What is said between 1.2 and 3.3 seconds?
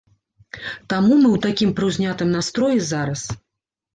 ў такім прыўзнятым настроі зараз.